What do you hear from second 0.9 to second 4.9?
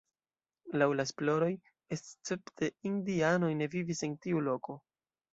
la esploroj escepte indianoj ne vivis en tiu loko.